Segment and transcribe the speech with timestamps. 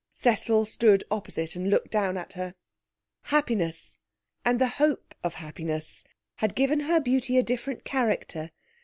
[0.15, 2.55] Cecil stood opposite and looked down at her.
[3.25, 3.99] Happiness,
[4.43, 6.03] and the hope of happiness,
[6.37, 8.49] had given her beauty a different character.